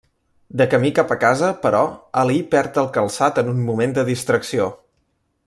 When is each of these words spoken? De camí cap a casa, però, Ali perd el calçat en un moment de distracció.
De 0.61 0.65
camí 0.69 0.89
cap 0.99 1.11
a 1.15 1.17
casa, 1.23 1.49
però, 1.65 1.81
Ali 2.21 2.39
perd 2.55 2.81
el 2.85 2.89
calçat 2.97 3.39
en 3.43 3.53
un 3.53 3.61
moment 3.69 3.95
de 3.99 4.09
distracció. 4.13 4.73